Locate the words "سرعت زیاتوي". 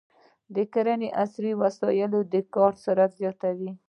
2.83-3.71